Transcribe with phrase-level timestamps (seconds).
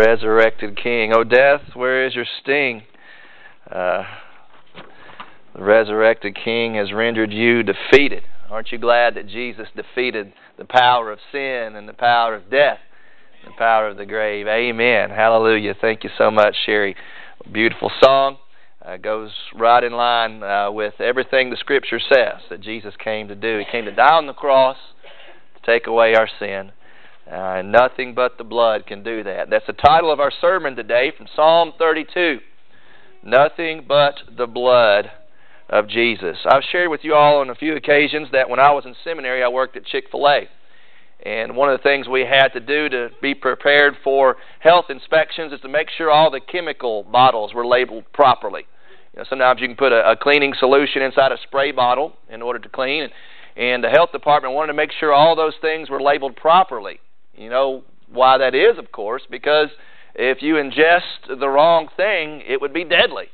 [0.00, 1.12] resurrected King.
[1.14, 2.82] O death, where is your sting?
[3.70, 4.02] Uh,
[5.54, 8.22] the resurrected King has rendered you defeated.
[8.50, 12.78] Aren't you glad that Jesus defeated the power of sin and the power of death,
[13.44, 14.46] the power of the grave?
[14.46, 15.10] Amen.
[15.10, 15.74] Hallelujah.
[15.78, 16.96] Thank you so much, Sherry.
[17.52, 18.38] Beautiful song.
[18.82, 23.34] Uh, goes right in line uh, with everything the Scripture says that Jesus came to
[23.34, 23.58] do.
[23.58, 24.78] He came to die on the cross
[25.56, 26.72] to take away our sin.
[27.30, 29.48] Uh, nothing but the blood can do that.
[29.48, 32.40] That's the title of our sermon today from Psalm 32.
[33.22, 35.12] Nothing but the blood
[35.68, 36.38] of Jesus.
[36.44, 39.44] I've shared with you all on a few occasions that when I was in seminary,
[39.44, 40.48] I worked at Chick fil A.
[41.24, 45.52] And one of the things we had to do to be prepared for health inspections
[45.52, 48.62] is to make sure all the chemical bottles were labeled properly.
[49.14, 52.42] You know, sometimes you can put a, a cleaning solution inside a spray bottle in
[52.42, 53.12] order to clean, and,
[53.54, 56.98] and the health department wanted to make sure all those things were labeled properly.
[57.34, 59.68] You know why that is, of course, because
[60.14, 63.26] if you ingest the wrong thing, it would be deadly.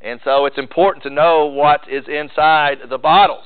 [0.00, 3.44] And so it's important to know what is inside the bottles.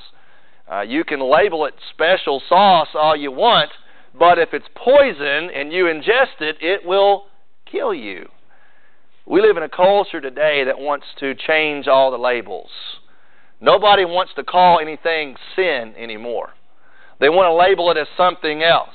[0.70, 3.70] Uh, you can label it special sauce all you want,
[4.18, 7.24] but if it's poison and you ingest it, it will
[7.70, 8.28] kill you.
[9.26, 12.70] We live in a culture today that wants to change all the labels.
[13.60, 16.50] Nobody wants to call anything sin anymore.
[17.20, 18.94] They want to label it as something else.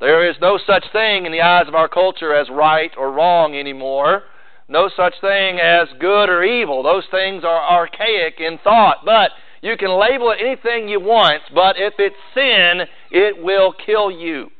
[0.00, 3.56] There is no such thing in the eyes of our culture as right or wrong
[3.56, 4.22] anymore.
[4.68, 6.82] No such thing as good or evil.
[6.82, 8.98] Those things are archaic in thought.
[9.04, 14.10] But you can label it anything you want, but if it's sin, it will kill
[14.10, 14.50] you.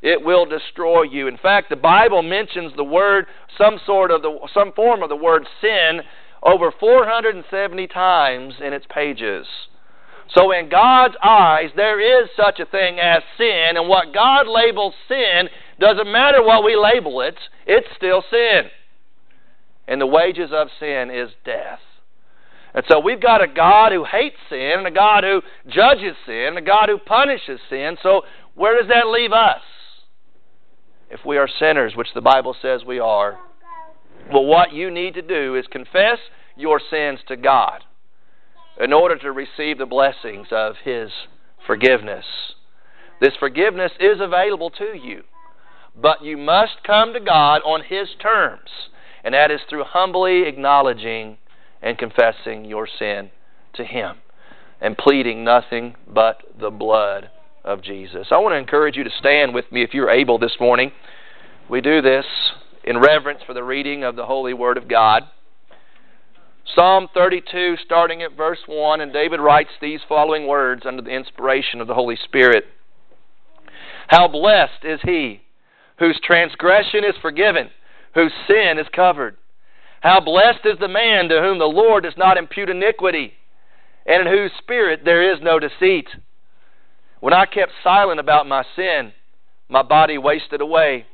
[0.00, 1.26] It will destroy you.
[1.26, 3.26] In fact, the Bible mentions the word,
[3.58, 6.02] some sort of the, some form of the word sin,
[6.42, 9.46] over 470 times in its pages.
[10.32, 14.94] So, in God's eyes, there is such a thing as sin, and what God labels
[15.08, 18.70] sin doesn't matter what we label it, it's still sin.
[19.86, 21.80] And the wages of sin is death.
[22.74, 26.48] And so we've got a God who hates sin, and a God who judges sin,
[26.48, 27.96] and a God who punishes sin.
[28.02, 28.22] So,
[28.54, 29.60] where does that leave us?
[31.10, 33.38] If we are sinners, which the Bible says we are,
[34.32, 36.18] well, what you need to do is confess
[36.56, 37.84] your sins to God
[38.78, 41.10] in order to receive the blessings of His
[41.66, 42.24] forgiveness.
[43.20, 45.22] This forgiveness is available to you,
[46.00, 48.70] but you must come to God on His terms,
[49.22, 51.38] and that is through humbly acknowledging
[51.80, 53.30] and confessing your sin
[53.74, 54.16] to Him
[54.80, 57.30] and pleading nothing but the blood
[57.64, 58.28] of Jesus.
[58.30, 60.92] I want to encourage you to stand with me if you're able this morning.
[61.70, 62.26] We do this
[62.84, 65.22] in reverence for the reading of the holy Word of God.
[66.66, 71.80] Psalm 32, starting at verse 1, and David writes these following words under the inspiration
[71.80, 72.64] of the Holy Spirit
[74.08, 75.42] How blessed is he
[75.98, 77.68] whose transgression is forgiven,
[78.14, 79.36] whose sin is covered.
[80.00, 83.34] How blessed is the man to whom the Lord does not impute iniquity,
[84.06, 86.08] and in whose spirit there is no deceit.
[87.20, 89.12] When I kept silent about my sin,
[89.68, 91.06] my body wasted away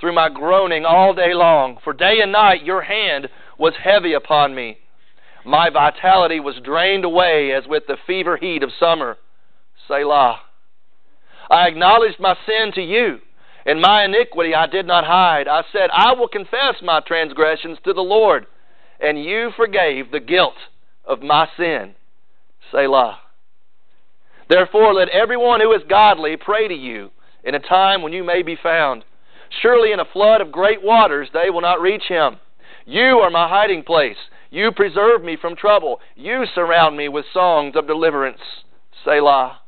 [0.00, 1.78] through my groaning all day long.
[1.82, 3.28] For day and night your hand
[3.58, 4.78] was heavy upon me.
[5.44, 9.16] My vitality was drained away as with the fever heat of summer.
[9.86, 10.40] Selah.
[11.50, 13.18] I acknowledged my sin to you,
[13.64, 15.48] and my iniquity I did not hide.
[15.48, 18.46] I said, I will confess my transgressions to the Lord,
[19.00, 20.56] and you forgave the guilt
[21.04, 21.94] of my sin.
[22.70, 23.18] Selah.
[24.48, 27.10] Therefore, let everyone who is godly pray to you
[27.44, 29.04] in a time when you may be found.
[29.62, 32.36] Surely in a flood of great waters they will not reach him.
[32.88, 34.16] You are my hiding place.
[34.48, 36.00] You preserve me from trouble.
[36.16, 38.40] You surround me with songs of deliverance.
[39.04, 39.60] Selah.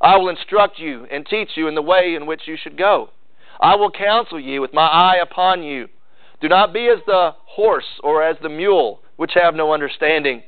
[0.00, 3.10] I will instruct you and teach you in the way in which you should go.
[3.60, 5.88] I will counsel you with my eye upon you.
[6.40, 10.44] Do not be as the horse or as the mule, which have no understanding,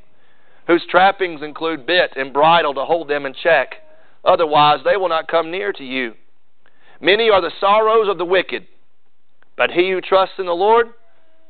[0.66, 3.74] whose trappings include bit and bridle to hold them in check.
[4.24, 6.14] Otherwise, they will not come near to you.
[7.02, 8.66] Many are the sorrows of the wicked,
[9.58, 10.86] but he who trusts in the Lord,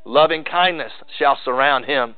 [0.07, 2.15] loving kindness shall surround him.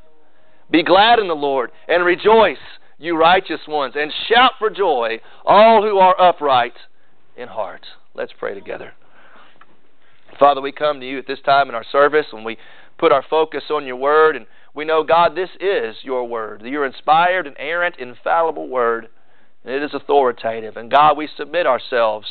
[0.70, 2.58] Be glad in the Lord and rejoice,
[2.98, 6.74] you righteous ones, and shout for joy, all who are upright
[7.36, 7.86] in heart.
[8.14, 8.92] Let's pray together.
[10.38, 12.58] Father, we come to you at this time in our service when we
[12.98, 16.84] put our focus on your word, and we know, God, this is your word, your
[16.84, 19.08] inspired, and inerrant, infallible word,
[19.64, 20.76] and it is authoritative.
[20.76, 22.26] And God, we submit ourselves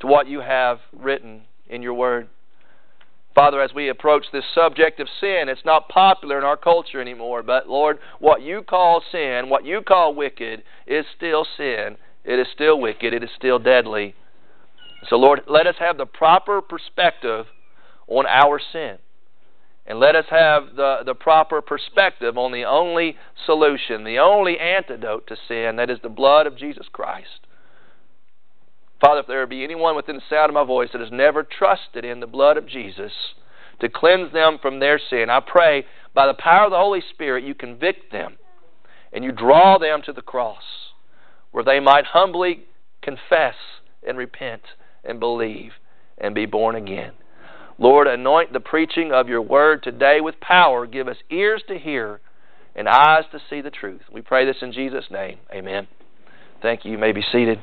[0.00, 2.28] to what you have written in your word.
[3.38, 7.44] Father, as we approach this subject of sin, it's not popular in our culture anymore,
[7.44, 11.98] but Lord, what you call sin, what you call wicked, is still sin.
[12.24, 13.14] It is still wicked.
[13.14, 14.16] It is still deadly.
[15.08, 17.46] So, Lord, let us have the proper perspective
[18.08, 18.98] on our sin.
[19.86, 25.28] And let us have the, the proper perspective on the only solution, the only antidote
[25.28, 27.46] to sin, that is the blood of Jesus Christ.
[29.18, 32.04] Father, if there be anyone within the sound of my voice that has never trusted
[32.04, 33.10] in the blood of Jesus
[33.80, 37.42] to cleanse them from their sin, I pray by the power of the Holy Spirit
[37.42, 38.36] you convict them
[39.12, 40.62] and you draw them to the cross
[41.50, 42.66] where they might humbly
[43.02, 43.54] confess
[44.06, 44.62] and repent
[45.02, 45.72] and believe
[46.16, 47.12] and be born again.
[47.76, 50.86] Lord, anoint the preaching of your word today with power.
[50.86, 52.20] Give us ears to hear
[52.76, 54.02] and eyes to see the truth.
[54.12, 55.38] We pray this in Jesus' name.
[55.52, 55.88] Amen.
[56.62, 56.92] Thank you.
[56.92, 57.58] You may be seated.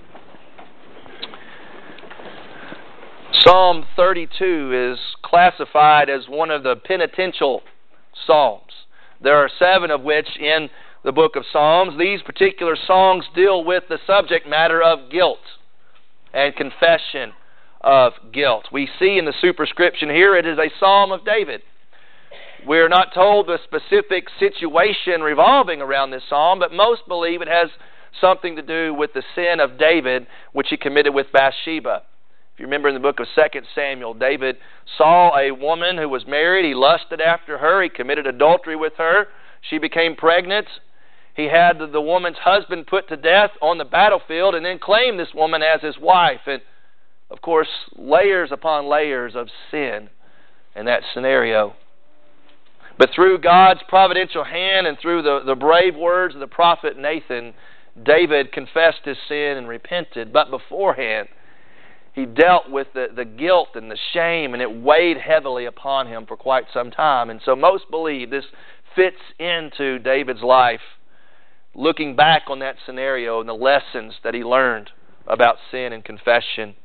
[3.45, 7.61] Psalm 32 is classified as one of the penitential
[8.25, 8.71] psalms.
[9.21, 10.67] There are seven of which in
[11.03, 11.93] the book of Psalms.
[11.99, 15.37] These particular songs deal with the subject matter of guilt
[16.33, 17.33] and confession
[17.81, 18.65] of guilt.
[18.71, 21.61] We see in the superscription here it is a psalm of David.
[22.65, 27.69] We're not told the specific situation revolving around this psalm, but most believe it has
[28.19, 32.01] something to do with the sin of David, which he committed with Bathsheba.
[32.55, 34.55] If you remember in the book of 2 Samuel, David
[34.97, 36.63] saw a woman who was married.
[36.63, 37.83] He lusted after her.
[37.83, 39.27] He committed adultery with her.
[39.59, 40.67] She became pregnant.
[41.35, 45.33] He had the woman's husband put to death on the battlefield and then claimed this
[45.35, 46.39] woman as his wife.
[46.47, 46.61] And,
[47.29, 47.67] of course,
[47.97, 50.09] layers upon layers of sin
[50.77, 51.75] in that scenario.
[52.97, 57.53] But through God's providential hand and through the, the brave words of the prophet Nathan,
[58.01, 60.31] David confessed his sin and repented.
[60.31, 61.27] But beforehand,
[62.15, 66.25] he dealt with the, the guilt and the shame, and it weighed heavily upon him
[66.25, 67.29] for quite some time.
[67.29, 68.45] And so most believe this
[68.95, 70.79] fits into David's life,
[71.75, 74.91] looking back on that scenario and the lessons that he learned
[75.27, 76.75] about sin and confession.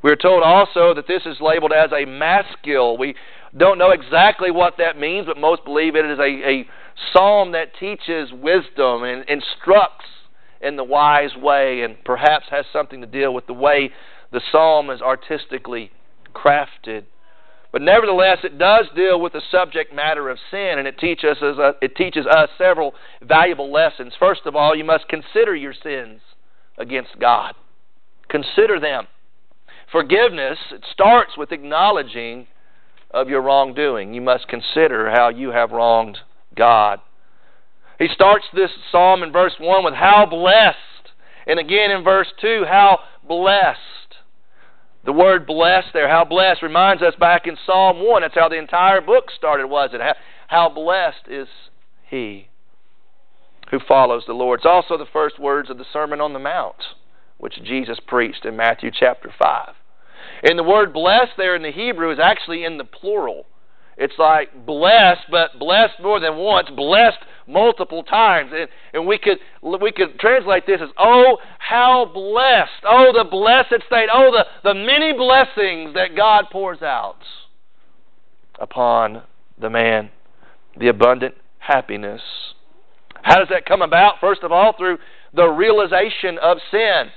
[0.00, 2.96] We are told also that this is labeled as a maskil.
[2.96, 3.16] We
[3.56, 6.68] don't know exactly what that means, but most believe it is a, a
[7.12, 10.06] psalm that teaches wisdom and instructs
[10.60, 13.90] in the wise way and perhaps has something to deal with the way
[14.32, 15.90] the psalm is artistically
[16.34, 17.04] crafted.
[17.72, 21.56] But nevertheless, it does deal with the subject matter of sin, and it teaches us,
[21.58, 24.12] uh, it teaches us several valuable lessons.
[24.18, 26.20] First of all, you must consider your sins
[26.78, 27.54] against God.
[28.28, 29.06] Consider them.
[29.92, 32.46] Forgiveness it starts with acknowledging
[33.10, 34.14] of your wrongdoing.
[34.14, 36.18] You must consider how you have wronged
[36.56, 37.00] God.
[37.98, 40.76] He starts this psalm in verse 1 with how blessed,
[41.46, 43.78] and again in verse 2, how blessed.
[45.04, 48.22] The word blessed there, how blessed, reminds us back in Psalm 1.
[48.22, 50.00] That's how the entire book started, was it?
[50.00, 50.14] How,
[50.48, 51.48] how blessed is
[52.08, 52.48] he
[53.70, 54.60] who follows the Lord.
[54.60, 56.76] It's also the first words of the Sermon on the Mount,
[57.38, 59.74] which Jesus preached in Matthew chapter 5.
[60.42, 63.46] And the word blessed there in the Hebrew is actually in the plural.
[63.96, 67.18] It's like blessed, but blessed more than once, blessed
[67.50, 68.52] multiple times.
[68.54, 72.84] And, and we could we could translate this as, oh, how blessed.
[72.88, 74.08] Oh, the blessed state.
[74.12, 77.18] Oh, the, the many blessings that God pours out
[78.58, 79.22] upon
[79.58, 80.10] the man.
[80.78, 82.22] The abundant happiness.
[83.22, 84.14] How does that come about?
[84.20, 84.98] First of all, through
[85.34, 87.10] the realization of sin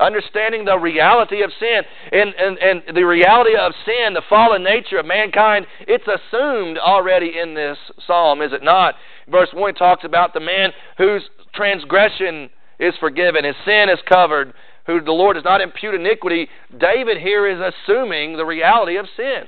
[0.00, 1.82] understanding the reality of sin
[2.12, 7.38] and, and, and the reality of sin, the fallen nature of mankind, it's assumed already
[7.38, 8.94] in this psalm, is it not?
[9.28, 11.22] Verse 1 talks about the man whose
[11.54, 14.54] transgression is forgiven, his sin is covered,
[14.86, 16.48] who the Lord does not impute iniquity.
[16.76, 19.44] David here is assuming the reality of sin.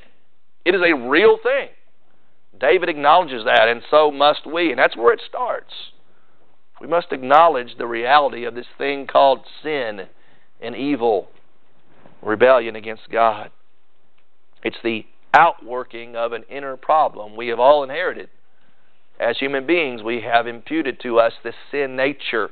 [0.65, 1.69] It is a real thing.
[2.61, 4.71] David acknowledges that, and so must we.
[4.71, 5.73] And that's where it starts.
[6.81, 10.09] We must acknowledge the reality of this thing called sin
[10.63, 11.29] and evil,
[12.23, 13.51] rebellion against God.
[14.63, 15.05] It's the
[15.35, 18.29] outworking of an inner problem we have all inherited.
[19.19, 22.51] As human beings, we have imputed to us this sin nature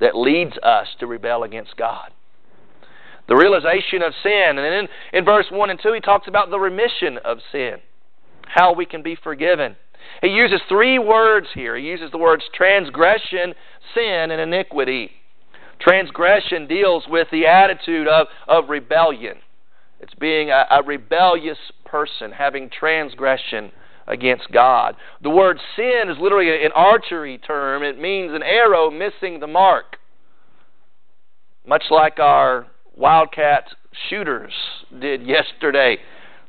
[0.00, 2.10] that leads us to rebel against God.
[3.28, 4.58] The realization of sin.
[4.58, 7.76] And then in verse 1 and 2, he talks about the remission of sin,
[8.46, 9.76] how we can be forgiven.
[10.20, 11.76] He uses three words here.
[11.76, 13.54] He uses the words transgression,
[13.94, 15.10] sin, and iniquity.
[15.80, 19.36] Transgression deals with the attitude of, of rebellion.
[20.00, 23.72] It's being a, a rebellious person, having transgression
[24.06, 24.96] against God.
[25.22, 27.82] The word sin is literally an archery term.
[27.82, 29.96] It means an arrow missing the mark.
[31.66, 32.66] Much like our
[32.96, 33.64] wildcat
[34.10, 34.52] shooters
[35.00, 35.96] did yesterday.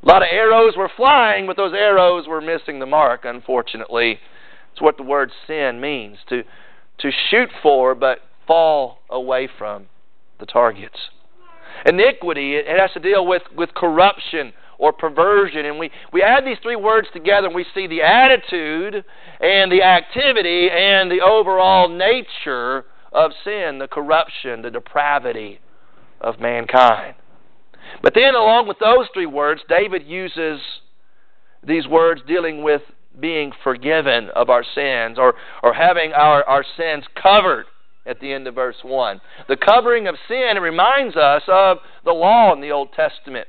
[0.03, 4.19] A lot of arrows were flying, but those arrows were missing the mark, unfortunately.
[4.71, 6.43] It's what the word sin means to,
[6.99, 9.87] to shoot for, but fall away from
[10.39, 10.97] the targets.
[11.85, 15.65] Iniquity, it has to deal with, with corruption or perversion.
[15.65, 19.03] And we, we add these three words together and we see the attitude
[19.39, 25.59] and the activity and the overall nature of sin, the corruption, the depravity
[26.21, 27.15] of mankind.
[28.01, 30.59] But then, along with those three words, David uses
[31.63, 32.81] these words dealing with
[33.19, 37.65] being forgiven of our sins or, or having our, our sins covered
[38.05, 39.21] at the end of verse 1.
[39.47, 43.47] The covering of sin reminds us of the law in the Old Testament.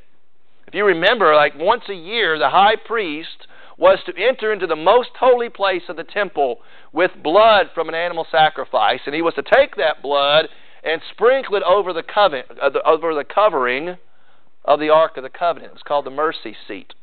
[0.66, 3.46] If you remember, like once a year, the high priest
[3.78, 6.58] was to enter into the most holy place of the temple
[6.92, 10.46] with blood from an animal sacrifice, and he was to take that blood
[10.82, 13.96] and sprinkle it over the, covenant, uh, over the covering
[14.64, 15.72] of the Ark of the Covenant.
[15.74, 16.94] It's called the mercy seat.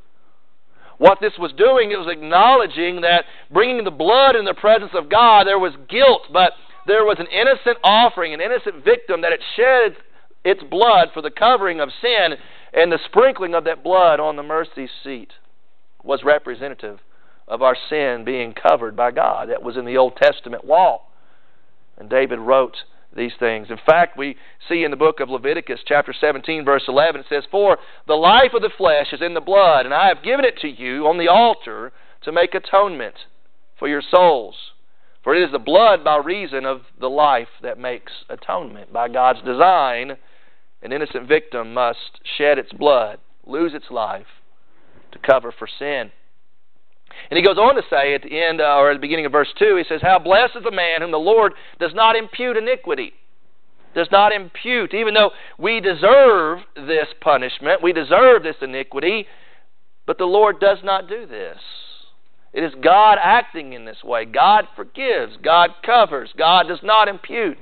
[0.97, 5.09] What this was doing, it was acknowledging that bringing the blood in the presence of
[5.09, 6.53] God, there was guilt, but
[6.87, 9.95] there was an innocent offering, an innocent victim that it shed
[10.43, 12.33] its blood for the covering of sin,
[12.73, 15.33] and the sprinkling of that blood on the mercy seat
[16.03, 16.99] was representative
[17.47, 19.49] of our sin being covered by God.
[19.49, 21.03] That was in the Old Testament law.
[21.97, 22.75] And David wrote
[23.15, 23.67] these things.
[23.69, 24.35] In fact, we
[24.67, 28.53] see in the book of Leviticus, chapter 17, verse 11, it says, For the life
[28.53, 31.17] of the flesh is in the blood, and I have given it to you on
[31.17, 31.91] the altar
[32.23, 33.15] to make atonement
[33.77, 34.55] for your souls.
[35.23, 38.91] For it is the blood by reason of the life that makes atonement.
[38.91, 40.17] By God's design,
[40.81, 44.27] an innocent victim must shed its blood, lose its life,
[45.13, 46.11] to cover for sin.
[47.29, 49.31] And he goes on to say at the end, uh, or at the beginning of
[49.31, 52.57] verse 2, he says, How blessed is the man whom the Lord does not impute
[52.57, 53.13] iniquity.
[53.95, 59.27] Does not impute, even though we deserve this punishment, we deserve this iniquity,
[60.07, 61.59] but the Lord does not do this.
[62.53, 64.25] It is God acting in this way.
[64.25, 67.57] God forgives, God covers, God does not impute,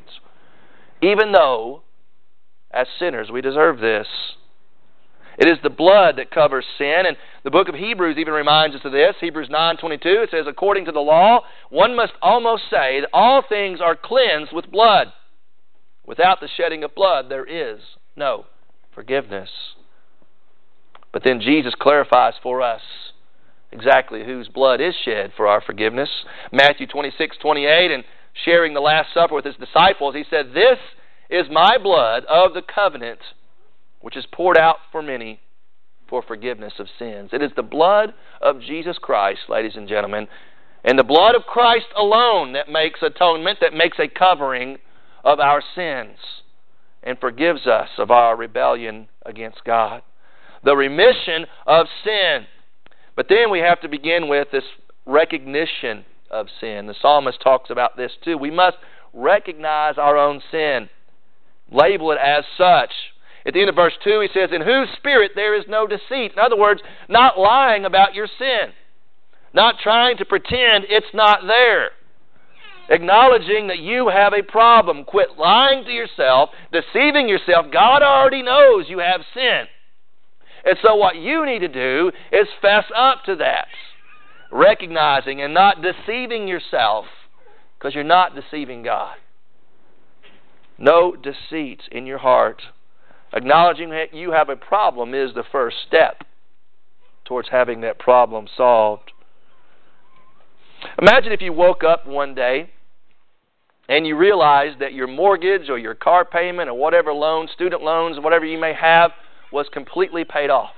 [1.01, 1.83] even though,
[2.71, 4.07] as sinners, we deserve this.
[5.38, 8.83] It is the blood that covers sin, and the book of Hebrews even reminds us
[8.83, 9.15] of this.
[9.21, 13.79] Hebrews 9:22 it says, "According to the law, one must almost say that all things
[13.79, 15.13] are cleansed with blood.
[16.05, 17.79] Without the shedding of blood, there is
[18.17, 18.45] no
[18.91, 19.74] forgiveness."
[21.13, 23.11] But then Jesus clarifies for us
[23.72, 26.10] exactly whose blood is shed for our forgiveness.
[26.51, 28.04] Matthew 26, 28, and
[28.46, 30.78] sharing the Last Supper with his disciples, he said, This
[31.30, 33.20] is my blood of the covenant,
[34.01, 35.40] which is poured out for many
[36.10, 37.30] for forgiveness of sins.
[37.32, 40.28] It is the blood of Jesus Christ, ladies and gentlemen,
[40.84, 44.78] and the blood of Christ alone that makes atonement, that makes a covering
[45.24, 46.18] of our sins,
[47.04, 50.01] and forgives us of our rebellion against God.
[50.63, 52.46] The remission of sin
[53.15, 54.63] but then we have to begin with this
[55.06, 56.88] recognition of sin.
[56.88, 58.38] The psalmist talks about this too.
[58.38, 58.77] We must
[59.13, 60.89] recognize our own sin,
[61.72, 62.91] label it as such.
[63.46, 66.34] At the end of verse 2, he says, In whose spirit there is no deceit.
[66.34, 68.74] In other words, not lying about your sin,
[69.53, 71.91] not trying to pretend it's not there.
[72.89, 75.06] Acknowledging that you have a problem.
[75.06, 77.68] Quit lying to yourself, deceiving yourself.
[77.72, 79.63] God already knows you have sin.
[80.63, 83.68] And so, what you need to do is fess up to that,
[84.51, 87.06] recognizing and not deceiving yourself
[87.77, 89.15] because you're not deceiving God.
[90.77, 92.62] No deceit in your heart.
[93.34, 96.24] Acknowledging that you have a problem is the first step
[97.25, 99.12] towards having that problem solved.
[101.00, 102.70] Imagine if you woke up one day
[103.88, 108.18] and you realized that your mortgage or your car payment or whatever loan, student loans,
[108.20, 109.12] whatever you may have,
[109.51, 110.72] was completely paid off.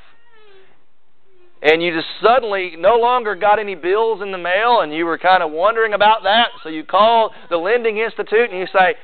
[1.61, 5.17] And you just suddenly no longer got any bills in the mail and you were
[5.17, 6.47] kind of wondering about that.
[6.61, 8.95] So you call the lending institute and you say,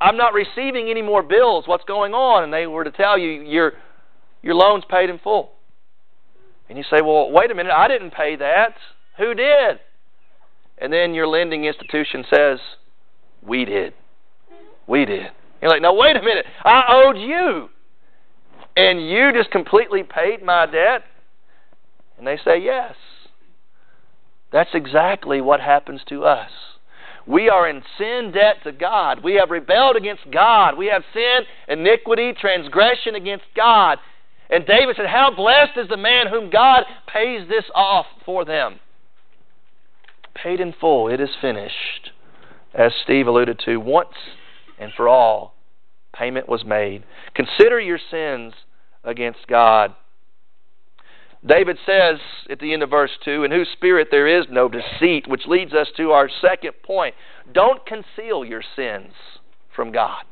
[0.00, 1.64] I'm not receiving any more bills.
[1.66, 2.42] What's going on?
[2.42, 3.72] And they were to tell you your
[4.42, 5.52] your loan's paid in full.
[6.68, 8.74] And you say, Well, wait a minute, I didn't pay that.
[9.18, 9.78] Who did?
[10.78, 12.58] And then your lending institution says,
[13.42, 13.94] We did.
[14.88, 15.30] We did.
[15.60, 16.46] You're like, No, wait a minute.
[16.64, 17.68] I owed you
[18.78, 21.02] and you just completely paid my debt?
[22.16, 22.94] And they say, Yes.
[24.50, 26.50] That's exactly what happens to us.
[27.26, 29.22] We are in sin debt to God.
[29.22, 30.78] We have rebelled against God.
[30.78, 33.98] We have sin, iniquity, transgression against God.
[34.48, 38.80] And David said, How blessed is the man whom God pays this off for them.
[40.34, 42.12] Paid in full, it is finished.
[42.72, 44.14] As Steve alluded to, once
[44.78, 45.54] and for all,
[46.14, 47.02] payment was made.
[47.34, 48.54] Consider your sins
[49.04, 49.94] against God.
[51.46, 52.18] David says
[52.50, 55.72] at the end of verse 2, in whose spirit there is no deceit, which leads
[55.72, 57.14] us to our second point.
[57.52, 59.12] Don't conceal your sins
[59.74, 60.24] from God.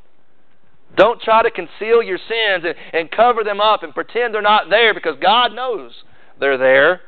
[0.97, 4.71] Don't try to conceal your sins and, and cover them up and pretend they're not
[4.71, 5.93] there because God knows
[6.41, 7.01] they're there.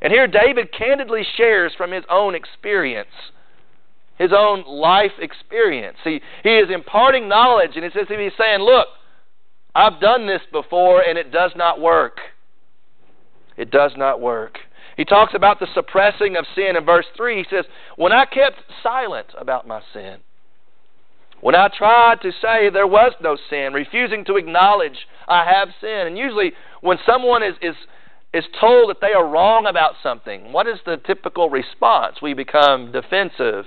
[0.00, 3.10] And here David candidly shares from his own experience,
[4.18, 5.96] his own life experience.
[6.04, 8.88] He, he is imparting knowledge, and he says he's saying, Look,
[9.74, 12.18] I've done this before and it does not work.
[13.56, 14.58] It does not work.
[14.96, 17.38] He talks about the suppressing of sin in verse 3.
[17.38, 17.64] He says,
[17.96, 20.18] When I kept silent about my sin,
[21.40, 26.06] when I tried to say there was no sin, refusing to acknowledge I have sin,
[26.06, 26.52] and usually
[26.82, 27.74] when someone is, is,
[28.32, 32.16] is told that they are wrong about something, what is the typical response?
[32.22, 33.64] We become defensive,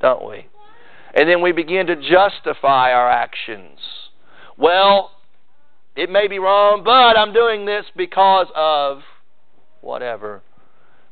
[0.00, 0.48] don't we?
[1.14, 3.78] And then we begin to justify our actions.
[4.58, 5.12] Well,
[5.96, 8.98] it may be wrong, but I'm doing this because of
[9.80, 10.42] whatever.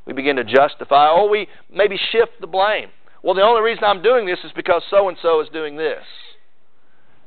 [0.07, 2.89] We begin to justify, or we maybe shift the blame.
[3.23, 6.03] Well, the only reason I'm doing this is because so and so is doing this.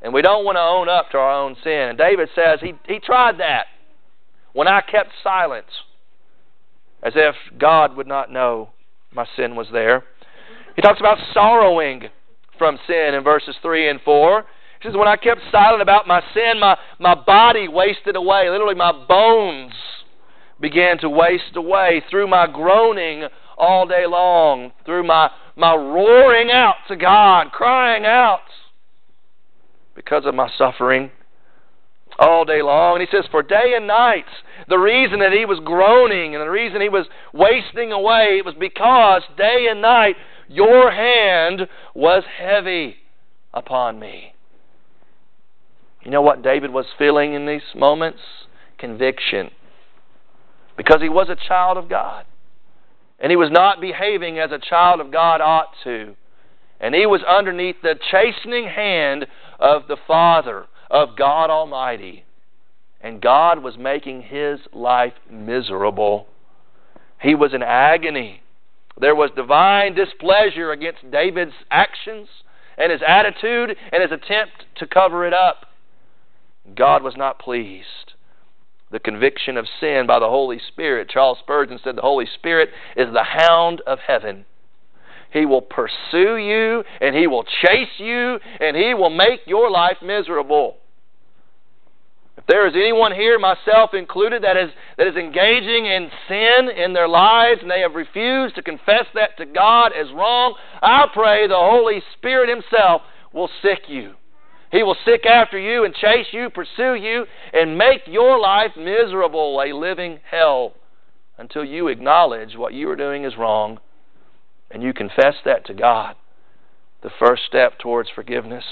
[0.02, 1.90] And we don't want to own up to our own sin.
[1.90, 3.68] And David says he, he tried that
[4.54, 5.70] when I kept silence,
[7.02, 8.70] as if God would not know
[9.14, 10.04] my sin was there.
[10.76, 12.04] He talks about sorrowing
[12.58, 14.46] from sin in verses 3 and 4.
[14.86, 18.50] Says, When I kept silent about my sin, my, my body wasted away.
[18.50, 19.74] Literally, my bones
[20.60, 23.28] began to waste away through my groaning
[23.58, 28.42] all day long, through my, my roaring out to God, crying out
[29.96, 31.10] because of my suffering
[32.20, 33.00] all day long.
[33.00, 34.26] And he says, For day and night,
[34.70, 39.24] the reason that he was groaning and the reason he was wasting away, was because
[39.38, 40.16] day and night
[40.48, 42.98] your hand was heavy
[43.54, 44.35] upon me.
[46.06, 48.20] You know what David was feeling in these moments?
[48.78, 49.50] Conviction.
[50.78, 52.26] Because he was a child of God.
[53.20, 56.16] And he was not behaving as a child of God ought to.
[56.80, 59.26] And he was underneath the chastening hand
[59.60, 62.26] of the Father, of God Almighty.
[63.02, 66.28] And God was making his life miserable.
[67.20, 68.42] He was in agony.
[69.00, 72.28] There was divine displeasure against David's actions
[72.78, 75.66] and his attitude and his attempt to cover it up.
[76.74, 78.14] God was not pleased.
[78.92, 81.10] The conviction of sin by the Holy Spirit.
[81.10, 84.46] Charles Spurgeon said the Holy Spirit is the hound of heaven.
[85.32, 89.98] He will pursue you and he will chase you and he will make your life
[90.02, 90.78] miserable.
[92.38, 96.94] If there is anyone here, myself included, that is, that is engaging in sin in
[96.94, 101.48] their lives and they have refused to confess that to God as wrong, I pray
[101.48, 103.02] the Holy Spirit Himself
[103.34, 104.16] will sick you.
[104.72, 109.62] He will seek after you and chase you, pursue you, and make your life miserable,
[109.62, 110.74] a living hell,
[111.38, 113.80] until you acknowledge what you are doing is wrong
[114.72, 116.16] and you confess that to God.
[117.04, 118.64] The first step towards forgiveness.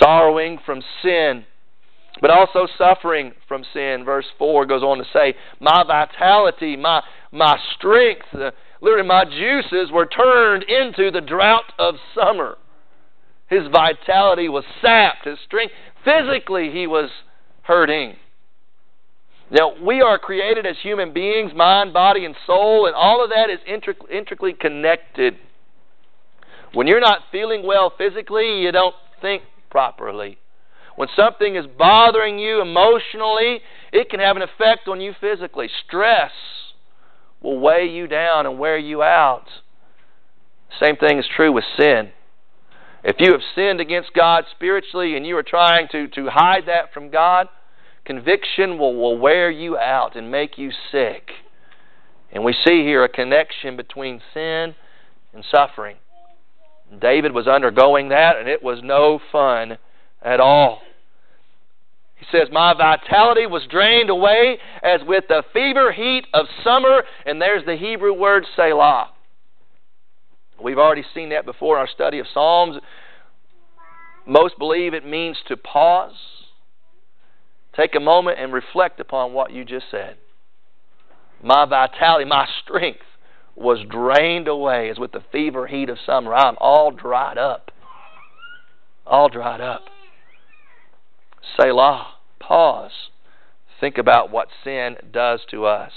[0.00, 1.44] Sorrowing from sin,
[2.20, 4.02] but also suffering from sin.
[4.04, 9.92] Verse 4 goes on to say, My vitality, my, my strength, uh, literally my juices
[9.92, 12.56] were turned into the drought of summer.
[13.48, 15.74] His vitality was sapped, his strength.
[16.04, 17.10] Physically, he was
[17.62, 18.16] hurting.
[19.50, 23.50] Now, we are created as human beings, mind, body, and soul, and all of that
[23.50, 25.36] is intricately connected.
[26.72, 30.38] When you're not feeling well physically, you don't think properly.
[30.96, 33.60] When something is bothering you emotionally,
[33.92, 35.68] it can have an effect on you physically.
[35.86, 36.32] Stress
[37.40, 39.44] will weigh you down and wear you out.
[40.80, 42.10] Same thing is true with sin.
[43.04, 46.94] If you have sinned against God spiritually and you are trying to, to hide that
[46.94, 47.48] from God,
[48.06, 51.30] conviction will, will wear you out and make you sick.
[52.32, 54.74] And we see here a connection between sin
[55.34, 55.96] and suffering.
[56.98, 59.76] David was undergoing that, and it was no fun
[60.22, 60.80] at all.
[62.14, 67.02] He says, My vitality was drained away as with the fever heat of summer.
[67.26, 69.10] And there's the Hebrew word Selah.
[70.62, 72.76] We've already seen that before in our study of Psalms.
[74.26, 76.14] Most believe it means to pause,
[77.76, 80.16] take a moment, and reflect upon what you just said.
[81.42, 83.04] My vitality, my strength
[83.54, 86.34] was drained away as with the fever heat of summer.
[86.34, 87.70] I'm all dried up.
[89.06, 89.82] All dried up.
[91.60, 92.14] Selah.
[92.40, 93.10] Pause.
[93.80, 95.92] Think about what sin does to us.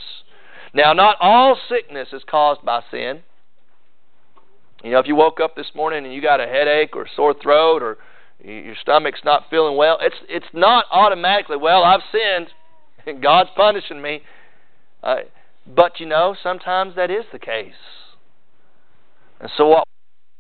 [0.73, 3.23] Now, not all sickness is caused by sin.
[4.83, 7.33] You know, if you woke up this morning and you got a headache or sore
[7.33, 7.97] throat or
[8.43, 12.49] your stomach's not feeling well, it's it's not automatically, well, I've sinned
[13.07, 14.21] and God's punishing me.
[15.01, 15.17] Uh,
[15.65, 17.73] but you know, sometimes that is the case.
[19.39, 19.83] And so what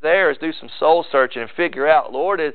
[0.01, 2.53] there is do some soul searching and figure out, Lord, is,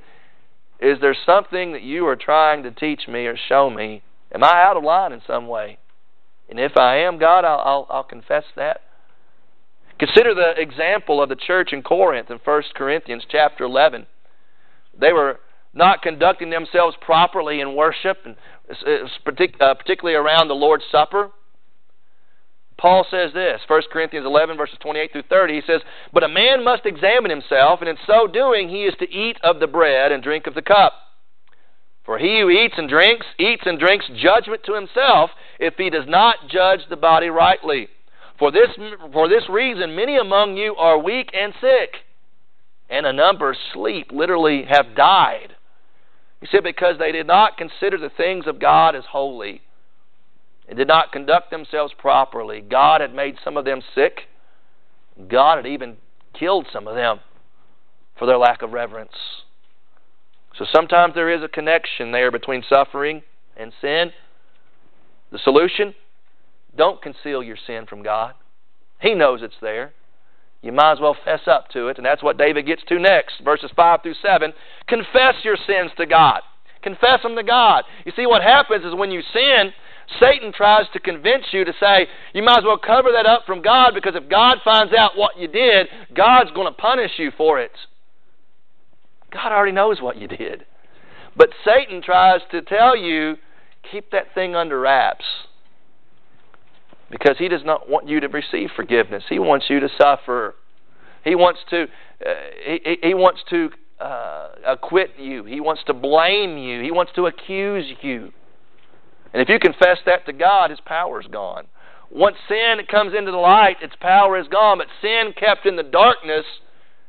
[0.80, 4.02] Is there something that you are trying to teach me or show me?
[4.34, 5.78] Am I out of line in some way?
[6.48, 8.80] And if I am, God, I'll, I'll, I'll confess that.
[10.02, 14.04] Consider the example of the church in Corinth in 1 Corinthians chapter 11.
[15.00, 15.38] They were
[15.72, 18.34] not conducting themselves properly in worship, and
[18.68, 21.30] uh, particularly around the Lord's Supper.
[22.76, 25.54] Paul says this, 1 Corinthians 11, verses 28 through 30.
[25.54, 29.08] He says, But a man must examine himself, and in so doing he is to
[29.08, 30.94] eat of the bread and drink of the cup.
[32.04, 36.06] For he who eats and drinks, eats and drinks judgment to himself, if he does
[36.08, 37.86] not judge the body rightly.
[38.38, 38.68] For this,
[39.12, 41.96] for this reason, many among you are weak and sick,
[42.90, 45.54] and a number sleep, literally have died.
[46.40, 49.62] He said, Because they did not consider the things of God as holy
[50.68, 52.60] and did not conduct themselves properly.
[52.60, 54.22] God had made some of them sick.
[55.28, 55.96] God had even
[56.38, 57.20] killed some of them
[58.18, 59.12] for their lack of reverence.
[60.58, 63.22] So sometimes there is a connection there between suffering
[63.56, 64.12] and sin.
[65.30, 65.94] The solution
[66.76, 68.34] don't conceal your sin from God.
[69.00, 69.92] He knows it's there.
[70.62, 73.40] You might as well fess up to it, and that's what David gets to next,
[73.44, 74.52] verses 5 through 7.
[74.86, 76.40] Confess your sins to God.
[76.82, 77.84] Confess them to God.
[78.06, 79.72] You see, what happens is when you sin,
[80.20, 83.60] Satan tries to convince you to say, you might as well cover that up from
[83.60, 87.60] God because if God finds out what you did, God's going to punish you for
[87.60, 87.72] it.
[89.32, 90.64] God already knows what you did.
[91.36, 93.36] But Satan tries to tell you,
[93.90, 95.24] keep that thing under wraps.
[97.12, 99.22] Because he does not want you to receive forgiveness.
[99.28, 100.54] He wants you to suffer.
[101.22, 102.28] He wants to, uh,
[102.64, 103.68] he, he wants to
[104.00, 105.44] uh, acquit you.
[105.44, 106.82] He wants to blame you.
[106.82, 108.32] He wants to accuse you.
[109.34, 111.66] And if you confess that to God, His power is gone.
[112.10, 114.78] Once sin comes into the light, its power is gone.
[114.78, 116.46] But sin kept in the darkness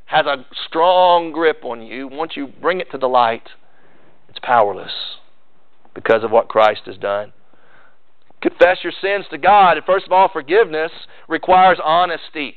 [0.06, 2.10] has a strong grip on you.
[2.10, 3.48] Once you bring it to the light,
[4.28, 4.92] it's powerless
[5.96, 7.32] because of what Christ has done.
[8.44, 9.78] Confess your sins to God.
[9.78, 10.92] And first of all, forgiveness
[11.30, 12.56] requires honesty.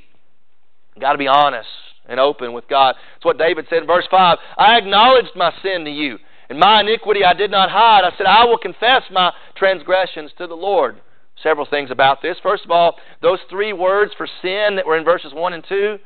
[0.94, 1.68] You've got to be honest
[2.09, 2.96] and open with God.
[3.14, 6.18] It's what David said in verse 5 I acknowledged my sin to you,
[6.51, 8.03] and my iniquity I did not hide.
[8.05, 11.01] I said, I will confess my transgressions to the Lord.
[11.40, 12.37] Several things about this.
[12.42, 15.99] First of all, those three words for sin that were in verses 1 and 2,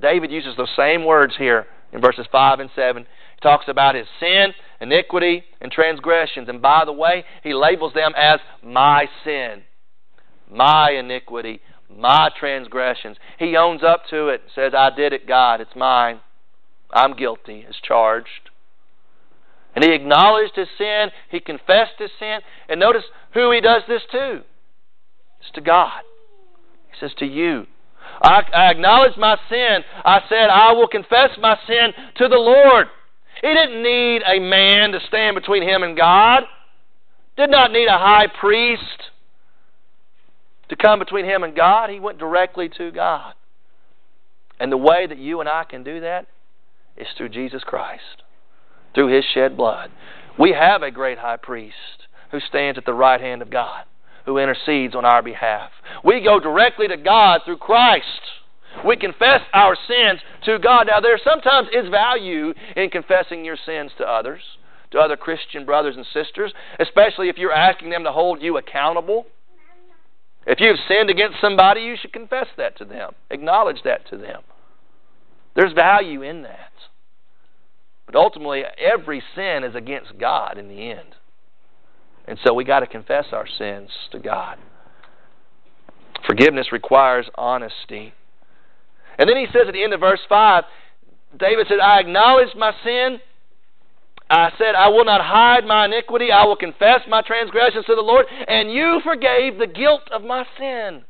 [0.00, 3.02] David uses those same words here in verses 5 and 7.
[3.02, 6.48] He talks about his sin, iniquity, and transgressions.
[6.48, 9.62] And by the way, he labels them as my sin,
[10.50, 13.16] my iniquity, my transgressions.
[13.38, 16.20] He owns up to it, and says, I did it, God, it's mine.
[16.92, 18.50] I'm guilty, is charged.
[19.74, 24.02] And he acknowledged his sin, he confessed his sin, and notice who he does this
[24.12, 24.42] to.
[25.40, 26.02] It's to God.
[26.90, 27.66] He says, To you.
[28.22, 29.78] I, I acknowledge my sin.
[30.04, 32.86] I said, I will confess my sin to the Lord.
[33.44, 36.44] He didn't need a man to stand between him and God,
[37.36, 39.10] did not need a high priest
[40.70, 41.90] to come between him and God.
[41.90, 43.34] He went directly to God.
[44.58, 46.26] And the way that you and I can do that
[46.96, 48.22] is through Jesus Christ,
[48.94, 49.90] through his shed blood.
[50.38, 51.74] We have a great high priest
[52.30, 53.84] who stands at the right hand of God,
[54.24, 55.70] who intercedes on our behalf.
[56.02, 58.06] We go directly to God through Christ.
[58.84, 60.86] We confess our sins to God.
[60.86, 64.42] Now, there sometimes is value in confessing your sins to others,
[64.90, 69.26] to other Christian brothers and sisters, especially if you're asking them to hold you accountable.
[70.46, 74.42] If you've sinned against somebody, you should confess that to them, acknowledge that to them.
[75.56, 76.72] There's value in that.
[78.06, 81.16] But ultimately, every sin is against God in the end.
[82.26, 84.58] And so we got to confess our sins to God.
[86.26, 88.14] Forgiveness requires honesty.
[89.18, 90.64] And then he says at the end of verse 5,
[91.38, 93.20] David said, I acknowledge my sin
[94.30, 96.32] I said, I will not hide my iniquity.
[96.32, 98.26] I will confess my transgressions to the Lord.
[98.48, 101.04] And you forgave the guilt of my sin.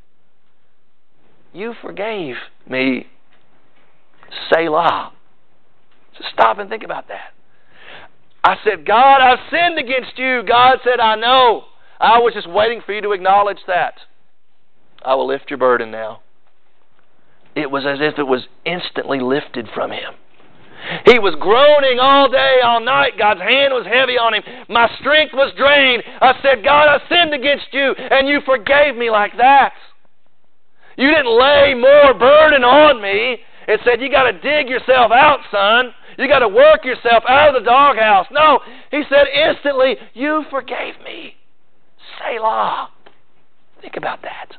[1.53, 2.35] You forgave
[2.69, 3.07] me.
[4.53, 5.13] Selah.
[6.19, 7.33] So stop and think about that.
[8.43, 10.43] I said, God, I've sinned against you.
[10.47, 11.65] God said, I know.
[12.01, 13.95] I was just waiting for you to acknowledge that.
[15.03, 16.21] I will lift your burden now.
[17.55, 20.15] It was as if it was instantly lifted from him.
[21.07, 23.17] He was groaning all day, all night.
[23.17, 24.43] God's hand was heavy on him.
[24.69, 26.03] My strength was drained.
[26.21, 29.73] I said, God, I sinned against you, and you forgave me like that.
[30.97, 35.41] You didn't lay more burden on me and said, You got to dig yourself out,
[35.51, 35.95] son.
[36.19, 38.27] You got to work yourself out of the doghouse.
[38.31, 41.35] No, he said instantly, You forgave me.
[42.19, 42.91] Selah.
[43.81, 44.57] Think about that.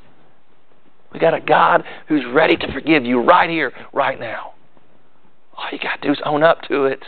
[1.15, 4.51] We got a God who's ready to forgive you right here, right now.
[5.56, 6.99] All you got to do is own up to it.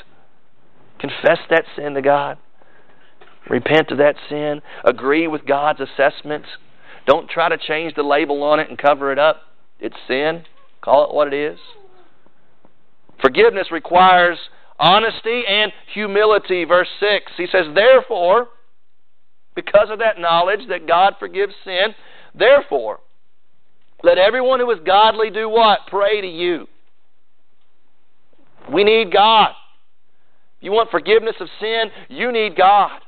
[0.97, 2.37] Confess that sin to God.
[3.49, 4.61] Repent of that sin.
[4.85, 6.47] Agree with God's assessments.
[7.05, 9.41] Don't try to change the label on it and cover it up.
[9.77, 10.45] It's sin.
[10.81, 11.59] Call it what it is.
[13.21, 14.37] Forgiveness requires
[14.79, 16.63] honesty and humility.
[16.63, 18.47] Verse 6, he says, Therefore,
[19.53, 21.93] because of that knowledge that God forgives sin,
[22.33, 23.01] therefore,
[24.03, 25.79] let everyone who is godly do what?
[25.87, 26.67] Pray to you.
[28.71, 29.51] We need God.
[30.59, 32.99] You want forgiveness of sin, you need God.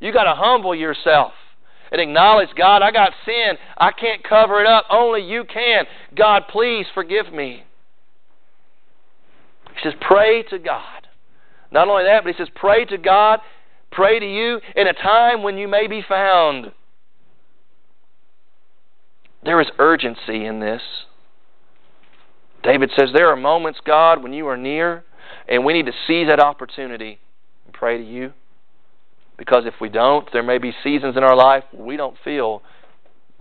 [0.00, 1.32] You got to humble yourself
[1.90, 3.54] and acknowledge, God, I got sin.
[3.76, 4.84] I can't cover it up.
[4.90, 5.84] Only you can.
[6.16, 7.64] God, please forgive me.
[9.74, 11.06] He says, pray to God.
[11.70, 13.40] Not only that, but he says, pray to God,
[13.90, 16.72] pray to you in a time when you may be found.
[19.44, 20.82] There is urgency in this.
[22.62, 25.04] David says, There are moments, God, when you are near,
[25.48, 27.18] and we need to seize that opportunity
[27.64, 28.32] and pray to you.
[29.36, 32.62] Because if we don't, there may be seasons in our life where we don't feel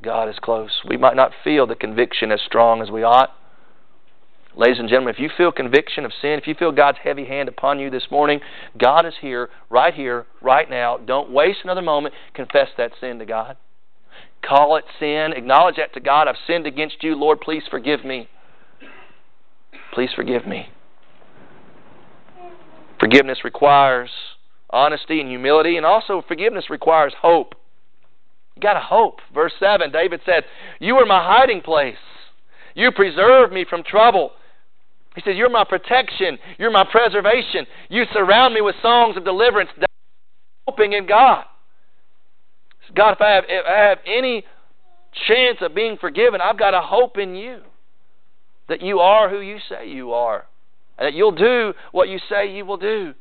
[0.01, 0.69] God is close.
[0.87, 3.31] We might not feel the conviction as strong as we ought.
[4.55, 7.49] Ladies and gentlemen, if you feel conviction of sin, if you feel God's heavy hand
[7.49, 8.39] upon you this morning,
[8.77, 10.97] God is here, right here, right now.
[10.97, 12.13] Don't waste another moment.
[12.33, 13.57] Confess that sin to God.
[14.45, 15.33] Call it sin.
[15.35, 16.27] Acknowledge that to God.
[16.27, 17.15] I've sinned against you.
[17.15, 18.29] Lord, please forgive me.
[19.93, 20.69] Please forgive me.
[22.99, 24.09] Forgiveness requires
[24.69, 27.55] honesty and humility, and also forgiveness requires hope.
[28.55, 29.19] You got to hope.
[29.33, 30.43] Verse 7, David said,
[30.79, 31.95] You are my hiding place.
[32.73, 34.31] You preserve me from trouble.
[35.15, 36.37] He says, You're my protection.
[36.57, 37.65] You're my preservation.
[37.89, 39.69] You surround me with songs of deliverance,
[40.67, 41.45] hoping in God.
[42.95, 44.43] God, if I have, if I have any
[45.27, 47.61] chance of being forgiven, I've got a hope in you
[48.69, 50.45] that you are who you say you are,
[50.97, 53.13] and that you'll do what you say you will do.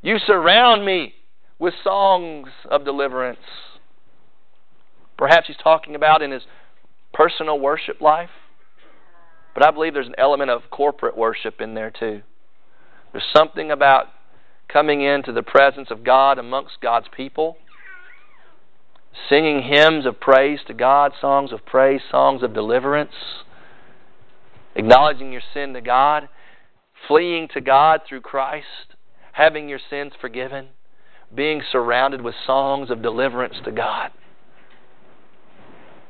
[0.00, 1.14] You surround me
[1.58, 3.38] with songs of deliverance.
[5.16, 6.42] Perhaps he's talking about in his
[7.12, 8.30] personal worship life,
[9.54, 12.22] but I believe there's an element of corporate worship in there too.
[13.12, 14.06] There's something about
[14.68, 17.58] coming into the presence of God amongst God's people,
[19.28, 23.12] singing hymns of praise to God, songs of praise, songs of deliverance,
[24.74, 26.28] acknowledging your sin to God,
[27.06, 28.92] fleeing to God through Christ
[29.32, 30.68] having your sins forgiven,
[31.34, 34.10] being surrounded with songs of deliverance to God.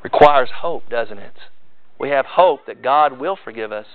[0.03, 1.35] Requires hope, doesn't it?
[1.99, 3.87] We have hope that God will forgive us,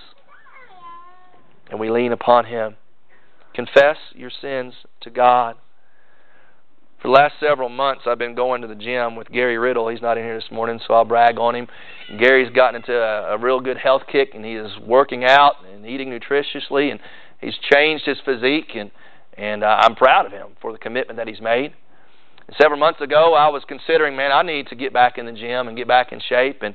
[1.70, 2.76] and we lean upon Him.
[3.54, 5.56] Confess your sins to God.
[7.00, 9.88] For the last several months, I've been going to the gym with Gary Riddle.
[9.88, 11.68] He's not in here this morning, so I'll brag on him.
[12.18, 15.86] Gary's gotten into a, a real good health kick, and he is working out and
[15.86, 16.98] eating nutritiously, and
[17.40, 18.72] he's changed his physique.
[18.74, 18.90] and
[19.36, 21.72] and uh, I'm proud of him for the commitment that he's made.
[22.60, 25.68] Several months ago, I was considering, man, I need to get back in the gym
[25.68, 26.62] and get back in shape.
[26.62, 26.74] And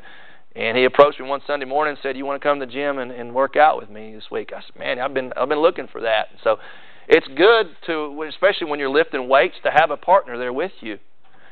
[0.55, 2.71] and he approached me one Sunday morning and said, "You want to come to the
[2.71, 5.49] gym and, and work out with me this week?" I said, "Man, I've been I've
[5.49, 6.57] been looking for that." So
[7.07, 10.97] it's good to, especially when you're lifting weights, to have a partner there with you.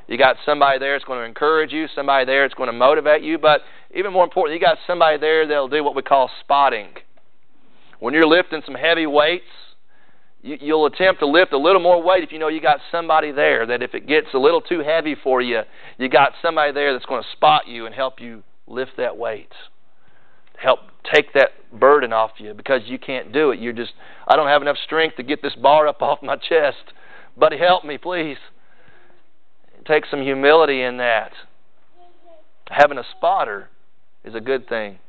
[0.07, 3.21] You got somebody there that's going to encourage you, somebody there that's going to motivate
[3.21, 3.61] you, but
[3.93, 6.89] even more important, you got somebody there that'll do what we call spotting.
[7.99, 9.45] When you're lifting some heavy weights,
[10.41, 13.31] you, you'll attempt to lift a little more weight if you know you got somebody
[13.31, 15.61] there that if it gets a little too heavy for you,
[15.97, 19.51] you got somebody there that's going to spot you and help you lift that weight.
[20.57, 20.79] Help
[21.11, 23.59] take that burden off you because you can't do it.
[23.59, 23.93] You're just,
[24.27, 26.93] I don't have enough strength to get this bar up off my chest.
[27.37, 28.37] Buddy, help me, please.
[29.87, 31.31] Take some humility in that.
[32.69, 33.69] Having a spotter
[34.23, 34.99] is a good thing.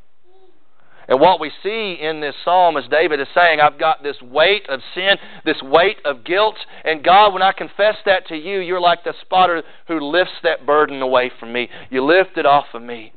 [1.08, 4.68] And what we see in this psalm is David is saying, I've got this weight
[4.68, 8.80] of sin, this weight of guilt, and God, when I confess that to you, you're
[8.80, 11.68] like the spotter who lifts that burden away from me.
[11.90, 13.12] You lift it off of me.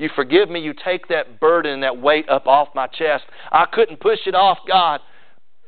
[0.00, 3.24] You forgive me, you take that burden that weight up off my chest.
[3.52, 5.00] I couldn't push it off, God,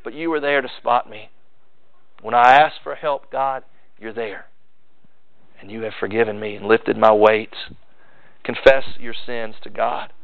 [0.02, 1.28] but you were there to spot me.
[2.22, 3.62] When I asked for help, God,
[3.98, 4.46] you're there.
[5.60, 7.52] And you have forgiven me and lifted my weight.
[8.42, 10.14] Confess your sins to God.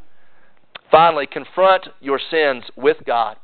[0.90, 3.36] Finally, confront your sins with God.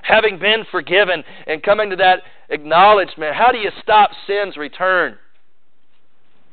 [0.00, 5.18] Having been forgiven and coming to that acknowledgement, how do you stop sin's return?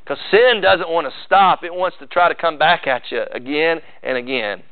[0.07, 3.23] Because sin doesn't want to stop, it wants to try to come back at you
[3.33, 4.63] again and again.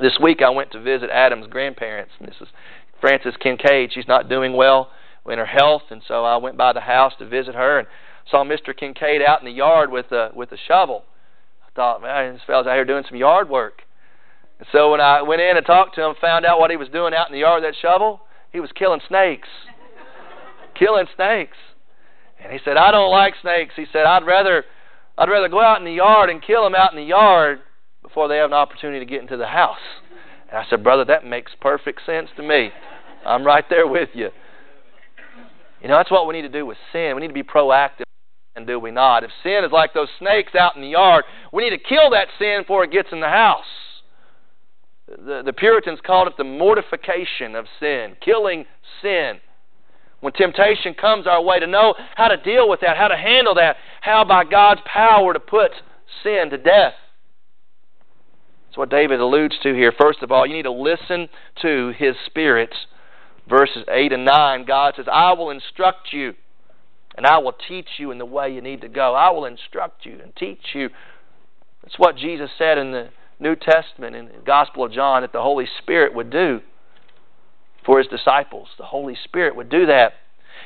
[0.00, 2.12] This week I went to visit Adam's grandparents.
[2.18, 2.48] And this is
[3.02, 3.90] Frances Kincaid.
[3.92, 4.90] She's not doing well
[5.28, 7.88] in her health, and so I went by the house to visit her and
[8.30, 8.74] saw Mr.
[8.74, 11.04] Kincaid out in the yard with a with a shovel.
[11.62, 13.82] I thought, man, this fellow's out here doing some yard work.
[14.58, 16.88] And so when I went in and talked to him, found out what he was
[16.88, 19.48] doing out in the yard with that shovel, he was killing snakes.
[20.74, 21.58] killing snakes.
[22.42, 23.74] And he said, I don't like snakes.
[23.76, 24.64] He said, I'd rather
[25.18, 27.60] I'd rather go out in the yard and kill them out in the yard
[28.02, 29.76] before they have an opportunity to get into the house.
[30.48, 32.70] And I said, Brother, that makes perfect sense to me.
[33.26, 34.30] I'm right there with you.
[35.82, 37.12] You know, that's what we need to do with sin.
[37.14, 38.04] We need to be proactive,
[38.56, 39.24] and do we not?
[39.24, 42.28] If sin is like those snakes out in the yard, we need to kill that
[42.38, 43.64] sin before it gets in the house.
[45.06, 48.64] The, the Puritans called it the mortification of sin, killing
[49.02, 49.40] sin.
[50.20, 53.54] When temptation comes our way, to know how to deal with that, how to handle
[53.54, 55.70] that, how by God's power to put
[56.22, 56.94] sin to death.
[58.66, 59.92] That's what David alludes to here.
[59.98, 61.28] First of all, you need to listen
[61.62, 62.74] to his Spirit.
[63.48, 66.34] Verses 8 and 9, God says, I will instruct you
[67.16, 69.14] and I will teach you in the way you need to go.
[69.14, 70.90] I will instruct you and teach you.
[71.82, 73.08] That's what Jesus said in the
[73.40, 76.60] New Testament in the Gospel of John that the Holy Spirit would do
[77.84, 78.68] for his disciples.
[78.78, 80.12] The Holy Spirit would do that.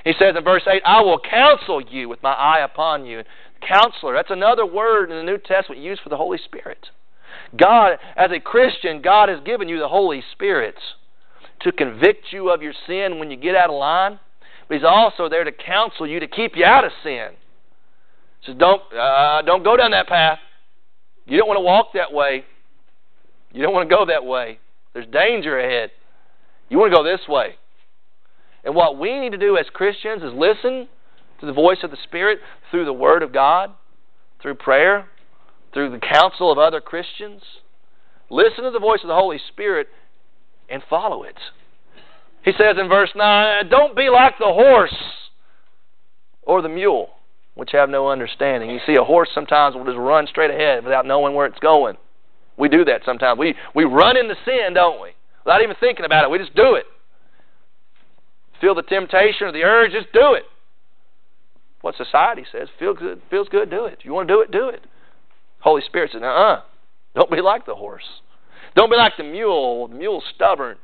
[0.05, 3.23] He says in verse 8, I will counsel you with my eye upon you.
[3.67, 6.91] Counselor, that's another word in the New Testament used for the Holy Spirit.
[7.57, 10.77] God, as a Christian, God has given you the Holy Spirit
[11.61, 14.19] to convict you of your sin when you get out of line,
[14.69, 17.29] but He's also there to counsel you to keep you out of sin.
[18.41, 20.39] He says, don't, uh, don't go down that path.
[21.27, 22.45] You don't want to walk that way.
[23.53, 24.59] You don't want to go that way.
[24.93, 25.91] There's danger ahead.
[26.69, 27.57] You want to go this way.
[28.65, 30.89] And what we need to do as Christians is listen
[31.41, 32.39] to the voice of the Spirit
[32.71, 33.71] through the Word of God,
[34.41, 35.07] through prayer,
[35.73, 37.43] through the counsel of other Christians.
[38.31, 39.89] Listen to the voice of the Holy Spirit
[40.69, 41.37] and follow it.
[42.45, 44.95] He says in verse 9, Don't be like the horse
[46.43, 47.11] or the mule,
[47.55, 48.71] which have no understanding.
[48.71, 51.97] You see, a horse sometimes will just run straight ahead without knowing where it's going.
[52.57, 53.39] We do that sometimes.
[53.39, 55.11] We, we run into sin, don't we?
[55.45, 56.31] Without even thinking about it.
[56.31, 56.85] We just do it.
[58.61, 60.45] Feel the temptation or the urge, just do it.
[61.83, 63.99] What society says, feels good, feels good, do it.
[64.05, 64.83] You want to do it, do it.
[65.61, 66.63] Holy Spirit says, uh-uh.
[67.15, 68.05] Don't be like the horse.
[68.75, 69.89] Don't be like the mule.
[69.89, 70.79] The mule's stubborn.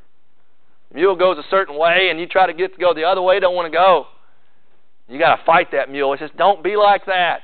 [0.90, 3.22] The mule goes a certain way, and you try to get to go the other
[3.22, 4.06] way, don't want to go.
[5.08, 6.12] You got to fight that mule.
[6.12, 7.40] He says, don't be like that.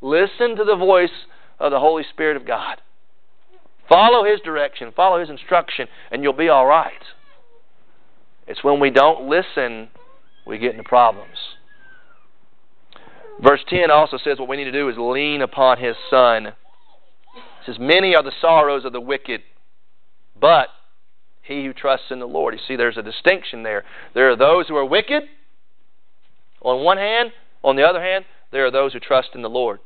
[0.00, 1.10] Listen to the voice
[1.58, 2.80] of the Holy Spirit of God.
[3.88, 6.92] Follow His direction, follow His instruction, and you'll be all right.
[8.46, 9.88] It's when we don't listen
[10.46, 11.36] we get into problems.
[13.42, 16.46] Verse 10 also says what we need to do is lean upon his Son.
[16.46, 16.54] It
[17.66, 19.40] says, Many are the sorrows of the wicked,
[20.38, 20.68] but
[21.42, 22.54] he who trusts in the Lord.
[22.54, 23.84] You see, there's a distinction there.
[24.14, 25.24] There are those who are wicked
[26.64, 29.80] on one hand, on the other hand, there are those who trust in the Lord.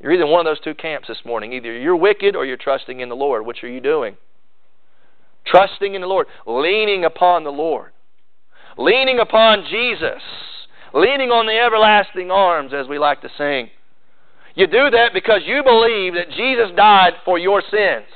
[0.00, 1.52] You're either in one of those two camps this morning.
[1.52, 3.44] Either you're wicked or you're trusting in the Lord.
[3.44, 4.16] Which are you doing?
[5.46, 7.92] Trusting in the Lord, leaning upon the Lord,
[8.76, 10.22] leaning upon Jesus
[10.94, 13.70] leaning on the everlasting arms, as we like to sing.
[14.54, 18.06] You do that because you believe that Jesus died for your sins.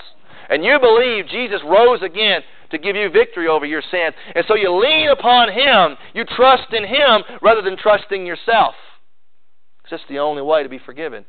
[0.49, 4.15] And you believe Jesus rose again to give you victory over your sins.
[4.35, 5.97] And so you lean upon Him.
[6.13, 8.75] You trust in Him rather than trusting yourself.
[9.83, 11.25] It's just the only way to be forgiven.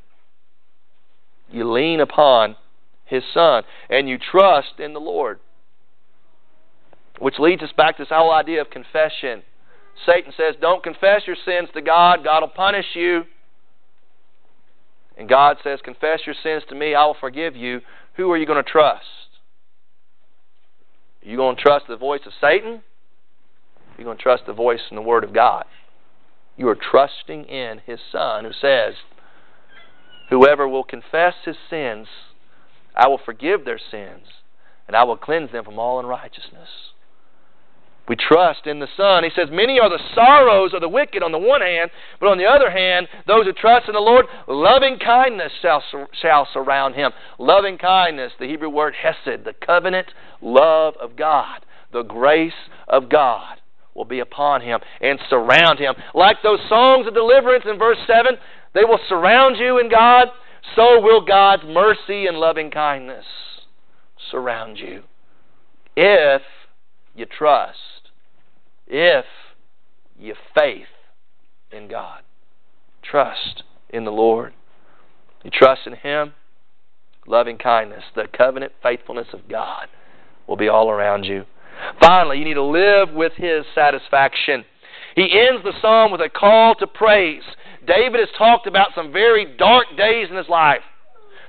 [1.52, 2.56] You lean upon
[3.06, 5.40] His Son and you trust in the Lord.
[7.20, 9.44] Which leads us back to this whole idea of confession.
[10.06, 13.24] Satan says, Don't confess your sins to God, God will punish you.
[15.18, 17.82] And God says, Confess your sins to me, I will forgive you.
[18.18, 19.06] Who are you going to trust?
[21.24, 22.74] Are you going to trust the voice of Satan?
[22.74, 25.66] Are you going to trust the voice and the Word of God?
[26.58, 28.96] You are trusting in His Son who says,
[30.30, 32.08] Whoever will confess his sins,
[32.96, 34.26] I will forgive their sins,
[34.88, 36.70] and I will cleanse them from all unrighteousness.
[38.08, 39.24] We trust in the Son.
[39.24, 42.38] He says, Many are the sorrows of the wicked on the one hand, but on
[42.38, 45.84] the other hand, those who trust in the Lord, loving kindness shall,
[46.22, 47.12] shall surround him.
[47.40, 50.08] Loving kindness, the Hebrew word hesed, the covenant
[50.40, 52.54] love of God, the grace
[52.88, 53.58] of God
[53.96, 55.96] will be upon him and surround him.
[56.14, 58.34] Like those songs of deliverance in verse 7,
[58.76, 60.28] they will surround you in God,
[60.76, 63.26] so will God's mercy and loving kindness
[64.30, 65.02] surround you.
[65.96, 66.44] If
[67.16, 67.80] you trust
[68.88, 69.26] if
[70.18, 70.88] you faith
[71.72, 72.22] in God.
[73.04, 74.54] Trust in the Lord.
[75.44, 76.34] You trust in Him,
[77.28, 79.88] loving kindness, the covenant faithfulness of God
[80.48, 81.46] will be all around you.
[82.00, 84.66] Finally, you need to live with His satisfaction.
[85.16, 87.44] He ends the psalm with a call to praise.
[87.86, 90.82] David has talked about some very dark days in his life.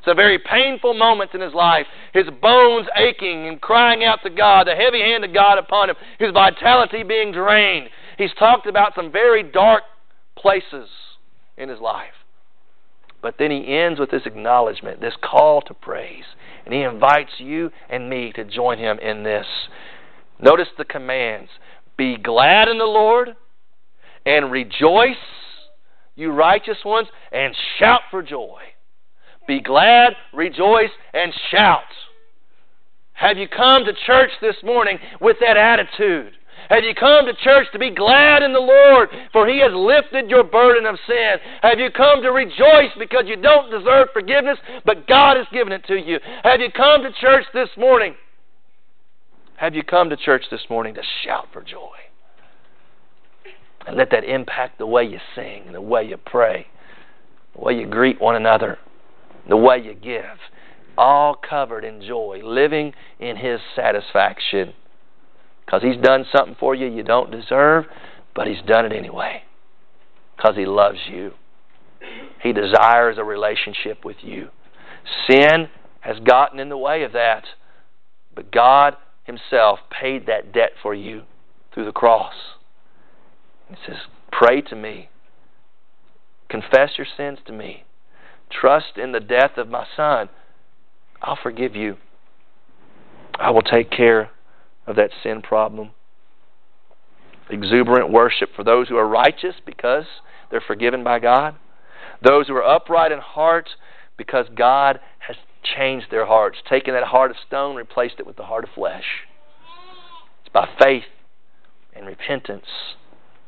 [0.05, 1.87] some very painful moments in his life.
[2.13, 5.97] His bones aching and crying out to God, the heavy hand of God upon him,
[6.21, 7.89] his vitality being drained.
[8.17, 9.83] He's talked about some very dark
[10.39, 10.89] places
[11.57, 12.13] in his life.
[13.21, 16.25] But then he ends with this acknowledgement, this call to praise.
[16.65, 19.47] And he invites you and me to join him in this.
[20.41, 21.51] Notice the commands
[21.97, 23.31] Be glad in the Lord
[24.25, 25.17] and rejoice,
[26.17, 28.61] you righteous ones, and shout for joy.
[29.47, 31.83] Be glad, rejoice, and shout.
[33.13, 36.33] Have you come to church this morning with that attitude?
[36.69, 40.29] Have you come to church to be glad in the Lord, for He has lifted
[40.29, 41.37] your burden of sin?
[41.63, 45.85] Have you come to rejoice because you don't deserve forgiveness, but God has given it
[45.87, 46.19] to you?
[46.43, 48.15] Have you come to church this morning?
[49.57, 51.97] Have you come to church this morning to shout for joy?
[53.87, 56.67] And let that impact the way you sing, the way you pray,
[57.55, 58.79] the way you greet one another,
[59.49, 60.39] the way you give.
[60.99, 64.73] All covered in joy, living in His satisfaction.
[65.65, 67.85] Because He's done something for you you don't deserve,
[68.35, 69.43] but He's done it anyway.
[70.37, 71.33] Because He loves you.
[72.43, 74.49] He desires a relationship with you.
[75.29, 75.69] Sin
[76.01, 77.45] has gotten in the way of that,
[78.35, 81.23] but God Himself paid that debt for you
[81.73, 82.35] through the cross.
[83.69, 83.97] He says,
[84.31, 85.09] Pray to me.
[86.49, 87.85] Confess your sins to me.
[88.51, 90.29] Trust in the death of my Son.
[91.21, 91.97] I'll forgive you.
[93.39, 94.31] I will take care
[94.87, 95.91] of that sin problem.
[97.51, 100.05] Exuberant worship for those who are righteous because
[100.51, 101.57] they're forgiven by God.
[102.23, 103.69] Those who are upright in heart
[104.17, 108.45] because God has changed their hearts, taken that heart of stone, replaced it with the
[108.45, 109.05] heart of flesh.
[110.45, 111.05] It's by faith
[111.95, 112.67] and repentance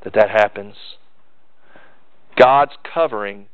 [0.05, 0.75] that that happens.
[2.37, 3.47] God's covering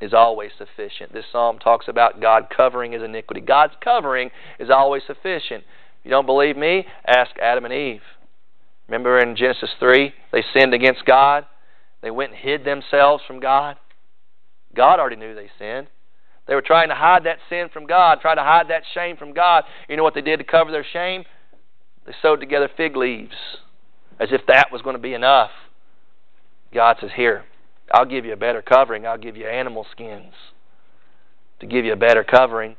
[0.00, 1.12] is always sufficient.
[1.12, 3.40] This psalm talks about God covering his iniquity.
[3.40, 5.64] God's covering is always sufficient
[6.00, 6.86] If you don't believe me?
[7.06, 8.02] Ask Adam and Eve.
[8.88, 11.46] Remember in Genesis 3, they sinned against God.
[12.02, 13.76] They went and hid themselves from God.
[14.74, 15.88] God already knew they sinned.
[16.46, 19.32] They were trying to hide that sin from God, trying to hide that shame from
[19.32, 19.64] God.
[19.88, 21.24] You know what they did to cover their shame?
[22.06, 23.34] They sewed together fig leaves
[24.18, 25.50] as if that was going to be enough.
[26.72, 27.44] God says, Here,
[27.92, 29.06] I'll give you a better covering.
[29.06, 30.32] I'll give you animal skins
[31.60, 32.76] to give you a better covering.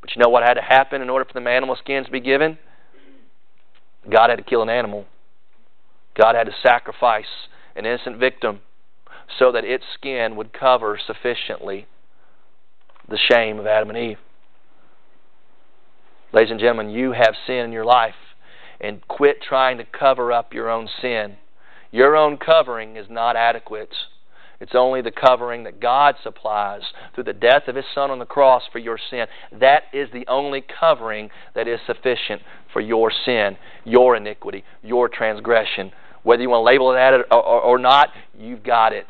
[0.00, 2.20] But you know what had to happen in order for the animal skins to be
[2.20, 2.58] given?
[4.10, 5.06] God had to kill an animal.
[6.16, 8.60] God had to sacrifice an innocent victim
[9.38, 11.86] so that its skin would cover sufficiently
[13.08, 14.18] the shame of Adam and Eve.
[16.32, 18.14] Ladies and gentlemen, you have sin in your life,
[18.80, 21.36] and quit trying to cover up your own sin.
[21.90, 23.94] Your own covering is not adequate.
[24.60, 26.82] It's only the covering that God supplies
[27.14, 29.26] through the death of His Son on the cross for your sin.
[29.52, 35.92] That is the only covering that is sufficient for your sin, your iniquity, your transgression.
[36.24, 39.06] Whether you want to label it that or, not, you've got it.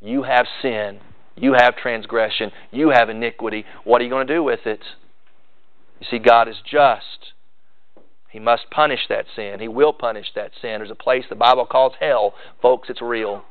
[0.00, 1.00] You have sin.
[1.36, 2.50] You have transgression.
[2.70, 3.64] You have iniquity.
[3.84, 4.80] What are you going to do with it?
[6.00, 7.34] You see, God is just.
[8.38, 9.58] He must punish that sin.
[9.58, 10.78] He will punish that sin.
[10.78, 12.34] There's a place the Bible calls hell.
[12.62, 13.42] Folks, it's real.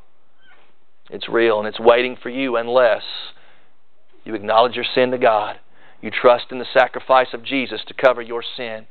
[1.10, 3.04] It's real and it's waiting for you unless
[4.24, 5.58] you acknowledge your sin to God.
[6.00, 8.88] You trust in the sacrifice of Jesus to cover your sin.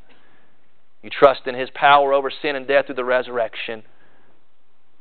[1.03, 3.83] You trust in His power over sin and death through the resurrection.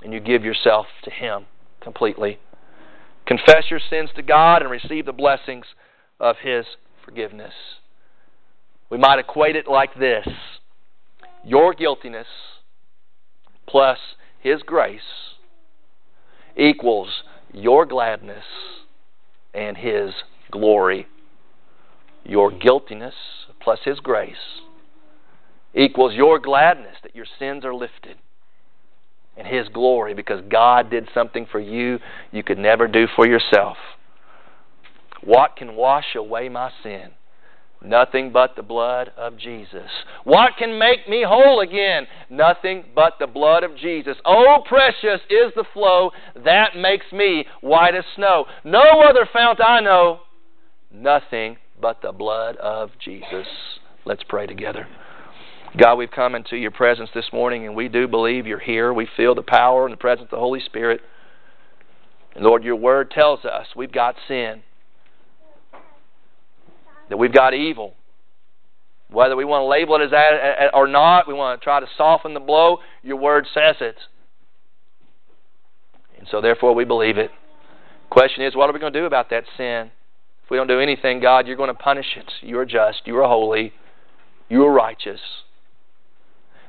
[0.01, 1.47] And you give yourself to Him
[1.81, 2.39] completely.
[3.25, 5.65] Confess your sins to God and receive the blessings
[6.21, 6.65] of His
[7.03, 7.53] forgiveness.
[8.89, 10.25] We might equate it like this
[11.45, 12.27] Your guiltiness
[13.67, 13.99] plus
[14.41, 14.99] His grace
[16.57, 17.09] equals
[17.53, 18.43] your gladness
[19.53, 20.11] and His
[20.51, 21.05] glory.
[22.23, 23.13] Your guiltiness
[23.61, 24.35] plus His grace
[25.75, 28.17] equals your gladness that your sins are lifted
[29.37, 31.99] and His glory because God did something for you
[32.31, 33.77] you could never do for yourself.
[35.23, 37.11] What can wash away my sin?
[37.85, 39.89] Nothing but the blood of Jesus.
[40.23, 42.07] What can make me whole again?
[42.31, 44.17] Nothing but the blood of Jesus.
[44.25, 46.09] Oh, precious is the flow
[46.43, 48.45] that makes me white as snow.
[48.63, 50.21] No other fount I know.
[50.91, 53.45] Nothing but the blood of Jesus.
[54.03, 54.87] Let's pray together.
[55.77, 58.93] God, we've come into your presence this morning, and we do believe you're here.
[58.93, 61.01] We feel the power and the presence of the Holy Spirit.
[62.33, 64.63] And Lord, your word tells us we've got sin
[67.09, 67.93] that we've got evil.
[69.09, 71.63] Whether we want to label it as that eh, eh, or not, we want to
[71.63, 73.97] try to soften the blow, your word says it.
[76.17, 77.31] And so, therefore, we believe it.
[78.09, 79.91] Question is, what are we going to do about that sin?
[80.43, 82.31] If we don't do anything, God, you're going to punish it.
[82.41, 83.01] You are just.
[83.05, 83.73] You are holy.
[84.49, 85.19] You are righteous.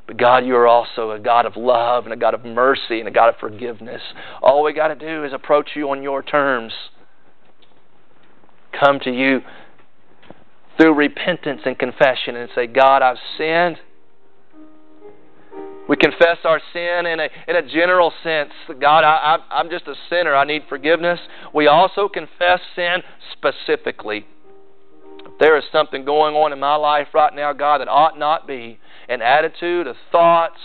[0.07, 3.09] But God, you are also a God of love and a God of mercy and
[3.09, 4.01] a God of forgiveness.
[4.41, 6.73] All we got to do is approach you on your terms.
[8.79, 9.41] Come to you
[10.77, 13.79] through repentance and confession and say, God, I've sinned.
[15.89, 18.51] We confess our sin in a, in a general sense.
[18.81, 20.35] God, I, I, I'm just a sinner.
[20.35, 21.21] I need forgiveness.
[21.55, 22.99] We also confess sin
[23.33, 24.27] specifically.
[25.25, 28.47] If there is something going on in my life right now, God, that ought not
[28.47, 30.59] be, an attitude, a thoughts,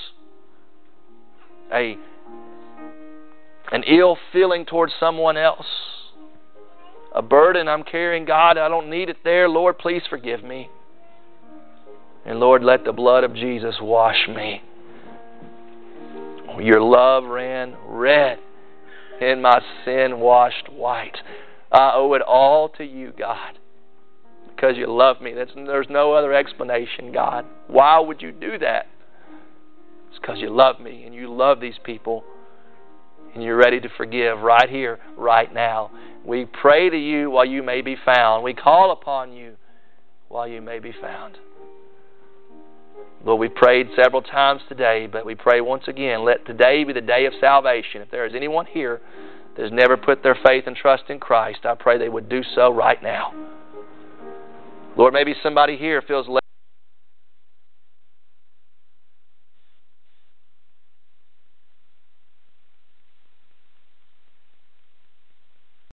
[1.71, 1.97] a
[3.71, 5.65] an ill feeling towards someone else,
[7.13, 9.49] a burden I'm carrying, God, I don't need it there.
[9.49, 10.69] Lord, please forgive me.
[12.25, 14.61] And Lord, let the blood of Jesus wash me.
[16.59, 18.37] Your love ran red,
[19.21, 21.17] and my sin washed white.
[21.71, 23.57] I owe it all to you, God,
[24.49, 25.33] because you love me.
[25.33, 27.45] That's, there's no other explanation, God.
[27.67, 28.87] Why would you do that?
[30.09, 32.23] It's because you love me, and you love these people,
[33.33, 35.91] and you're ready to forgive right here, right now.
[36.25, 38.43] We pray to you while you may be found.
[38.43, 39.55] We call upon you
[40.27, 41.37] while you may be found.
[43.23, 47.01] Lord, we prayed several times today, but we pray once again, let today be the
[47.01, 48.01] day of salvation.
[48.01, 48.99] If there is anyone here
[49.55, 52.41] that has never put their faith and trust in Christ, I pray they would do
[52.55, 53.33] so right now.
[54.97, 56.41] Lord, maybe somebody here feels led